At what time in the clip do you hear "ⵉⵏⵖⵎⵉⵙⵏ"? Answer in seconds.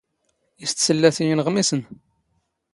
1.31-1.79